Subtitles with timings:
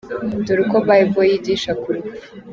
[0.45, 2.27] Dore uko Bible yigisha ku Rupfu.